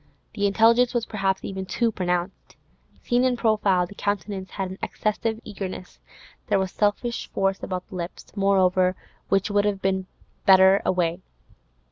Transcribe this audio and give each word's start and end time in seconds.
The 0.33 0.47
intelligence 0.47 0.95
was 0.95 1.05
perhaps 1.05 1.43
even 1.45 1.67
too 1.67 1.91
pronounced; 1.91 2.55
seen 3.03 3.23
in 3.23 3.37
profile, 3.37 3.85
the 3.85 3.93
countenance 3.93 4.49
had 4.49 4.71
an 4.71 4.79
excessive 4.81 5.39
eagerness; 5.43 5.99
there 6.47 6.57
was 6.57 6.71
selfish 6.71 7.29
force 7.29 7.61
about 7.61 7.87
the 7.87 7.95
lips, 7.97 8.25
moreover, 8.35 8.95
which 9.29 9.51
would 9.51 9.65
have 9.65 9.79
been 9.83 10.07
better 10.43 10.81
away. 10.85 11.21